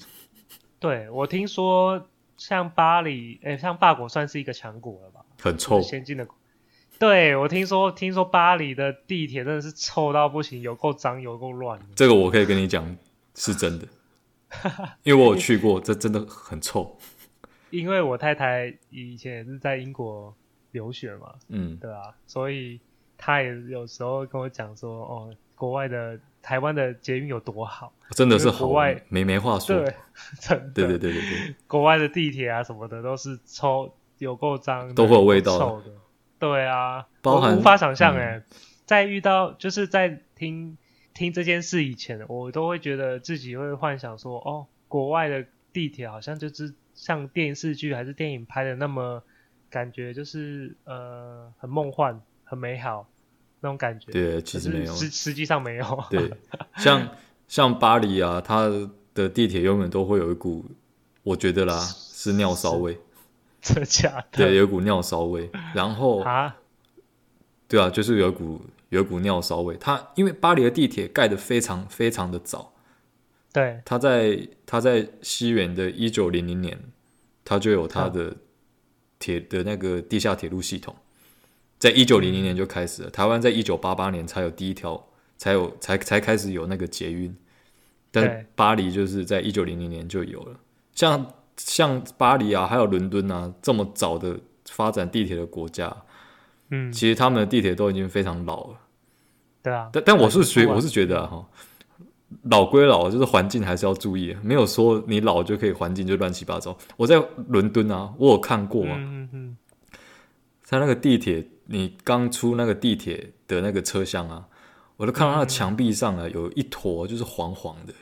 [0.77, 5.25] 对，我听说像巴黎，哎，像法国算是一个强国了吧？
[5.41, 6.27] 很臭，先进的。
[6.97, 11.79] 对，我听说，听说巴黎的地铁真的是臭到不行，有够脏，有够乱。
[11.95, 12.95] 这个我可以跟你讲，
[13.35, 13.87] 是真的，
[15.03, 16.97] 因为我有去过，这真的很臭。
[17.71, 20.33] 因为我太太以前也是在英国
[20.71, 22.79] 留学嘛，嗯，对啊，所以
[23.17, 29.75] 她也有时候跟我讲说，哦，国外的台湾的捷运有多好，真的是好，国外没没话说。
[29.83, 29.93] 对，
[30.39, 35.87] 真的，对对对对对，国外的地铁啊什么的都是臭，有够脏，都会有味道臭的。
[36.37, 38.43] 对啊，包含我无法想象哎、嗯，
[38.85, 40.77] 在遇到就是在听
[41.13, 49.23] 听这件事以前，我都会觉得自己会幻想说，哦，国外的地铁好像就是像电视剧还是电影拍的那么，
[49.69, 53.07] 感觉就是呃很梦幻、很美好
[53.61, 54.11] 那种感觉。
[54.11, 56.03] 对，其实没有，实实际上没有。
[56.09, 56.31] 对，
[56.77, 57.09] 像
[57.47, 58.69] 像巴黎啊，它
[59.13, 60.65] 的地铁永远都会有一股，
[61.23, 62.97] 我觉得啦是尿骚味。
[63.65, 64.37] 真的假的？
[64.37, 66.55] 对，有股尿骚味，然后啊，
[67.67, 69.75] 对啊，就是有股有股尿骚味。
[69.79, 72.73] 它因为巴黎的地铁盖得非常非常的早，
[73.51, 76.79] 对，它在它在西元的一九零零年，
[77.43, 78.35] 它就有它的
[79.17, 80.95] 铁的那个地下铁路系统，
[81.79, 83.09] 在一九零零年就开始了。
[83.09, 87.35] 台湾在一九八八年才有第一条，才有才才开始有那个捷运，
[88.11, 90.59] 但巴黎就是在一九零零年就有了，
[90.93, 91.25] 像。
[91.57, 94.37] 像巴黎啊，还有伦敦啊，这么早的
[94.69, 95.95] 发展地铁的国家，
[96.69, 98.79] 嗯，其实他们的地铁都已经非常老了。
[99.63, 101.41] 对啊，但但我是觉我是觉得哈、啊，
[102.43, 106.77] 老归老，就是环境还是要注意，没有说你老就可以环境就乱七八糟。
[106.97, 109.57] 我在伦敦啊，我有看过啊，嗯嗯，
[110.61, 114.45] 在那个地铁，你刚出那个地铁的那个车厢啊，
[114.97, 117.93] 我都看到那个墙壁上啊，有一坨就是黄黄的，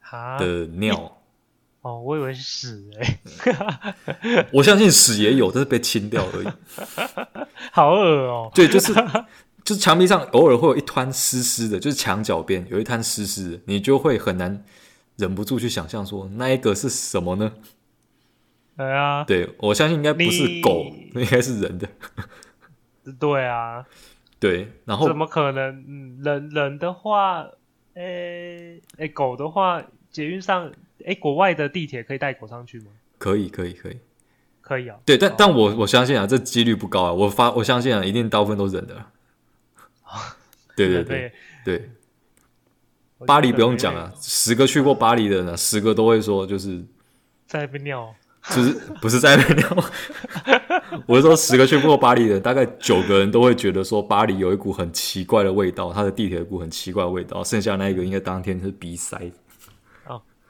[0.00, 0.36] 哈？
[0.38, 1.15] 的尿。
[1.86, 3.52] 哦，我以为是屎哎、
[4.32, 6.46] 欸，我相信屎也有，但是被清掉而已。
[7.70, 8.52] 好恶哦、喔！
[8.52, 8.92] 对，就是
[9.62, 14.64] 就是墙壁上偶尔会有一滩湿湿的，就是墙角边有一滩湿湿的，你就会很难
[15.14, 17.52] 忍不住去想象说那一个是什么呢？
[18.76, 21.88] 对啊，对，我相信应该不是狗，应该是人的。
[23.20, 23.86] 对啊，
[24.40, 25.84] 对，然后怎么可能？
[25.86, 27.42] 嗯，人人的话，
[27.94, 30.72] 诶、欸、诶、欸，狗的话，捷运上。
[31.04, 32.86] 哎，国外的地铁可以带狗上去吗？
[33.18, 33.98] 可以，可以，可以，
[34.60, 34.96] 可以啊。
[35.04, 37.12] 对，但、哦、但我我相信啊，这几率不高啊。
[37.12, 39.04] 我发我相信啊，一定大部分都是人的。
[40.74, 41.32] 对对对
[41.64, 41.90] 对。
[43.26, 46.84] 巴黎不用讲啊，十个去过巴黎的人、啊，十个都会说就是
[47.46, 48.14] 在那边尿，
[48.50, 49.84] 就是不是在那边尿。
[51.06, 57.42] 我是说，十个去过巴黎的人，大概九个人都会觉得说巴黎有一股很奇怪的味道，它的地铁有一股很奇怪的味道。
[57.42, 59.32] 剩下那一个应该当天是鼻塞。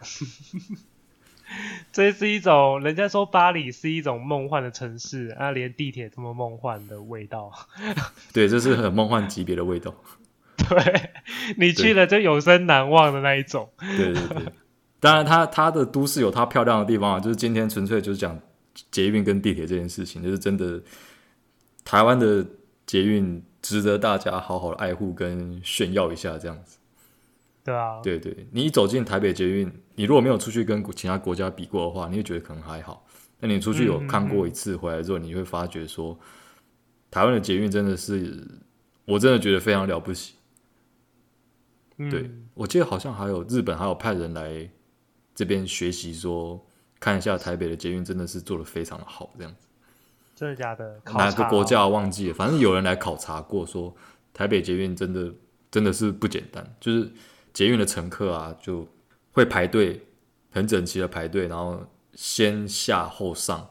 [1.93, 7.53] 这是一种，人家说巴黎是一种梦幻的城市啊，连地铁这么梦幻的味道。
[8.35, 9.95] 对，这是很梦幻级别的味道。
[10.57, 11.11] 对，
[11.57, 13.71] 你去了就永生难忘的那一种。
[13.79, 14.53] 对对对，
[14.99, 18.41] 当然它它的都市有它漂亮的地方啊，就是今天纯粹就是讲
[18.91, 20.83] 捷运跟地铁这件事情，就是真的
[21.85, 22.45] 台湾的
[22.87, 26.79] 捷运值得大家好好的爱护跟炫耀一下这样子。
[27.63, 33.05] 对啊，对对，你一走进台北捷运，你如果没有出去跟其他国家比过的话，你会觉得可能还好。
[33.41, 36.17] 那你出去有看过一次回来之后，你会发觉说，
[37.11, 38.47] 台湾的捷运真的是，
[39.05, 40.35] 我真的觉得非常了不起。
[42.11, 44.71] 对，我记得好像还有日本还有派人来
[45.35, 46.65] 这边学习，说
[47.01, 49.67] 看一下台北的捷运真的是做的非常的好，这样子。
[50.35, 51.01] 真的假的？
[51.15, 52.35] 哪个国家忘记了？
[52.35, 53.97] 反正有人来考察过，说
[54.35, 55.33] 台北捷运真的
[55.71, 57.11] 真的是不简单，就是。
[57.57, 58.87] 捷运的乘客啊，就
[59.37, 60.01] 会排队，
[60.51, 63.69] 很整齐的排队，然后先下后上，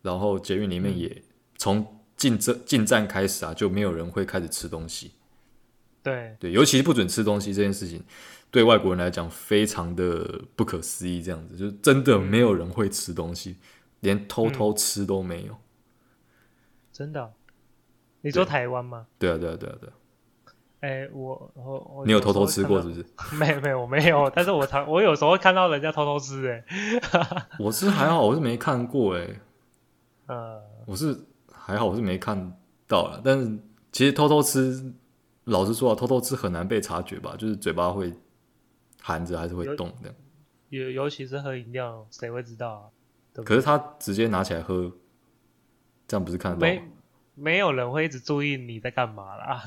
[0.00, 1.24] 然后捷运里面也
[1.56, 5.10] 从进站进站开始啊，就没有人会开始吃东西。
[6.04, 8.04] 对对，尤其是不准吃东西这件事情，
[8.52, 11.20] 对外国人来讲非常的不可思议。
[11.20, 13.56] 这样子，就真的没有人会吃东西，嗯、
[14.02, 15.58] 连偷偷吃都没有。
[16.92, 17.32] 真的？
[18.20, 19.08] 你说台湾吗？
[19.18, 19.92] 对啊，对啊，对啊，对啊。
[20.80, 23.04] 哎、欸，我我我，你有偷偷吃过是不是？
[23.36, 24.30] 没有没有，我没有。
[24.34, 26.64] 但是我常我有时候会看到人家偷偷吃、欸，
[27.12, 29.40] 哎， 我是还好，我是没看过、欸，哎，
[30.34, 31.14] 呃，我是
[31.52, 32.56] 还好，我是没看
[32.88, 33.20] 到了。
[33.22, 33.58] 但是
[33.92, 34.94] 其实偷偷吃，
[35.44, 37.34] 老实说啊，偷偷吃很难被察觉吧？
[37.36, 38.12] 就是嘴巴会
[39.02, 40.14] 含着还是会动的。
[40.70, 42.82] 尤尤其是喝饮料，谁会知道啊？
[43.34, 44.90] 对对，可是他直接拿起来喝，
[46.08, 46.88] 这样不是看得到吗？
[47.34, 49.62] 没有人会一直注意你在干嘛啦，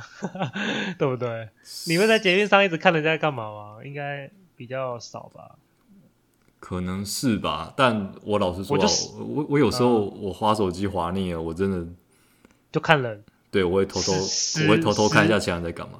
[0.99, 1.49] 对不对？
[1.87, 3.83] 你会在捷运上一直看人家在干嘛吗？
[3.83, 5.55] 应该比较少吧。
[6.59, 11.85] 可能是吧，但我老实说，我、就是、我，我有时候我滑手机滑腻了，我真的
[12.71, 13.23] 就看人。
[13.51, 15.99] 对，我会偷偷，我会偷偷看一下其他人在干嘛，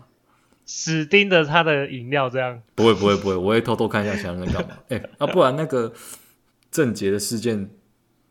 [0.66, 2.62] 死盯着他的饮料这样。
[2.76, 4.78] 不会不会不会，我会偷偷看一下其他人在干嘛。
[4.90, 5.92] 哎、欸，啊，不然那个
[6.72, 7.70] 郑杰的事件，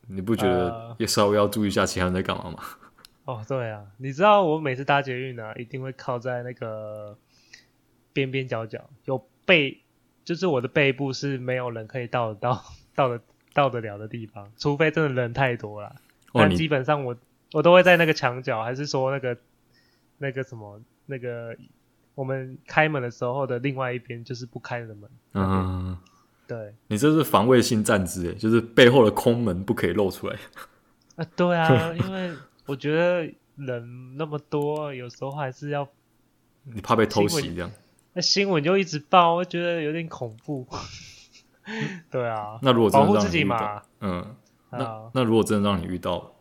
[0.08, 2.58] 你不觉得也稍微要注意一下其他人在干嘛吗？
[3.24, 7.16] 哦，对啊，你知道我每次搭捷运呢、啊，一定会靠在那个
[8.12, 9.78] 边边角角，有背，
[10.24, 12.64] 就是我的背部是没有人可以到得到、
[12.96, 13.20] 到的
[13.54, 15.94] 到得了的地方，除非真的人太多了。
[16.32, 17.16] 哦、但基本上我
[17.52, 19.38] 我都会在那个墙角，还是说那个
[20.18, 21.56] 那个什么那个
[22.16, 25.08] 我们开门的时候的另外一边，就是不开的门。
[25.34, 25.96] 嗯，
[26.48, 30.36] 对，你这是防卫性站姿，就是背后的空门不可以露出来。
[31.14, 32.32] 啊，对啊， 因为。
[32.66, 35.88] 我觉得人那么多，有时候还是要
[36.62, 37.70] 你怕被偷袭这样。
[38.12, 40.66] 那新闻就一直报，我觉得有点恐怖。
[42.10, 44.34] 对啊，那如果真的保护自己嘛，嗯，
[44.70, 46.34] 那那如果真的让你遇到，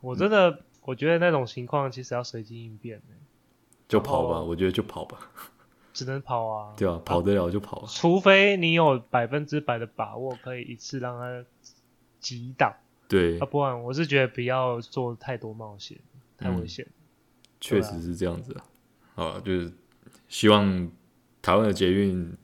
[0.00, 3.00] 我真的我觉得那种情况其实要随机应变。
[3.88, 5.18] 就跑吧，我觉得就跑吧，
[5.94, 6.74] 只能跑啊。
[6.76, 11.44] 对啊，跑得了就跑，除非你有百分之百的把握可以一次让他
[12.20, 12.76] 击倒。
[13.08, 15.98] 对，啊，不然我是觉得不要做太多冒险，
[16.36, 16.86] 太危险。
[17.58, 18.54] 确、嗯、实是这样子
[19.14, 19.72] 啊，啊，就是
[20.28, 20.88] 希望
[21.40, 22.36] 台湾的捷运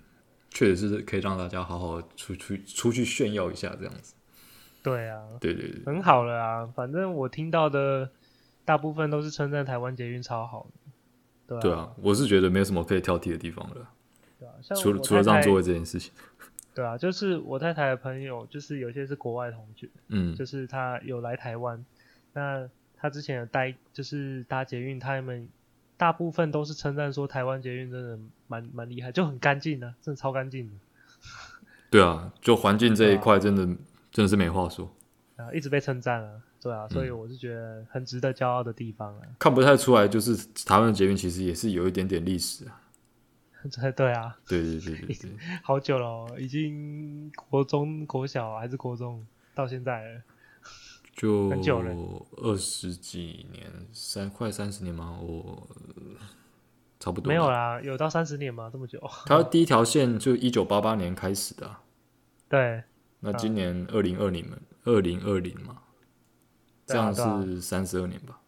[0.49, 4.15] 确实是可以让大家好好出去出去炫耀一下这样子。
[4.83, 8.11] 对啊，对对对，很好了啊，反正我听到的
[8.65, 10.93] 大部分都是称赞台湾捷运超好的。
[11.47, 13.91] 对啊，对啊，我是觉得没有什么可以挑剔的地方了。
[14.41, 16.11] 对啊，像除了除了让座位这件事情。
[16.75, 21.85] 对啊，就是我太太的朋友，就是有些是国外同学，嗯，就是他有来台湾，
[22.33, 25.49] 那他之前有待，就是搭捷运，他们
[25.97, 28.19] 大部分都是称赞说台湾捷运真的
[28.49, 30.75] 蛮蛮厉害，就很干净的，真的超干净的。
[31.91, 33.77] 对啊，就环境这一块真的、啊、
[34.11, 34.93] 真的是没话说，
[35.37, 39.23] 啊，一直被称赞啊，对啊，所以我是觉得很值得骄傲的地方啊。
[39.39, 42.81] 看不太出来，就是台湾的捷运其实也是有一点点历史啊。
[43.97, 45.31] 对啊，对对对对对，
[45.63, 50.23] 好久了哦，已经国中、国小还是国中到现在了，
[51.15, 51.95] 就很久了，
[52.37, 55.19] 二十几年，三快三十年吗？
[55.21, 55.67] 我
[57.01, 58.69] 差不多没有啦，有到三十年吗？
[58.73, 59.01] 这么久？
[59.27, 61.83] 它第一条线就一九八八年开始的啊，
[62.49, 62.83] 对，
[63.21, 65.83] 那今年二零二零嘛，二零二零嘛，
[66.85, 68.41] 这样是三十二年吧？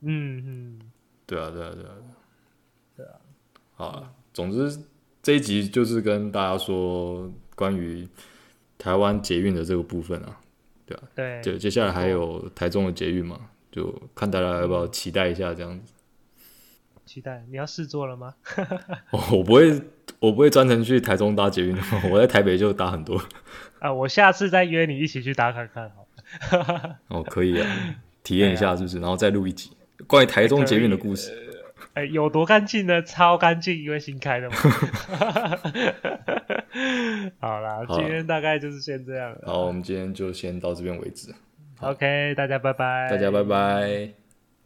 [0.00, 0.90] 嗯嗯，
[1.26, 1.94] 对啊对啊对啊，
[2.96, 3.12] 对啊，
[3.74, 4.12] 好啊。
[4.38, 4.84] 总之，
[5.20, 8.06] 这一集就是跟大家说关于
[8.78, 10.38] 台湾捷运的这个部分啊，
[10.86, 13.36] 对啊，对，就接下来还有台中的捷运嘛，
[13.72, 15.92] 就看大家要不要期待一下这样子。
[17.04, 17.44] 期待？
[17.50, 18.32] 你要试坐了吗？
[19.10, 19.82] 我不会，
[20.20, 21.76] 我不会专程去台中搭捷运，
[22.12, 23.20] 我在台北就搭很多。
[23.80, 26.98] 啊，我下次再约你一起去搭看看好了。
[27.10, 27.66] 哦，可以啊，
[28.22, 29.00] 体验一下是不是？
[29.00, 29.72] 然后再录一集
[30.06, 31.47] 关于台中捷运的故事。
[31.94, 33.02] 欸、有多干净呢？
[33.02, 34.56] 超干净，因为新开的嘛。
[37.40, 39.40] 好啦，今天大概就是先这样了。
[39.44, 41.34] 好，我们今天就先到这边为止。
[41.80, 43.08] OK，大家拜拜。
[43.10, 44.10] 大家拜拜。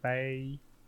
[0.01, 0.62] 拜。